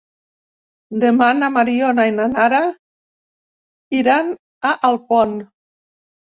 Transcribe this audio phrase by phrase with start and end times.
[1.03, 2.63] Demà na Mariona i na Nara
[4.01, 4.35] iran
[4.73, 5.41] a Alpont.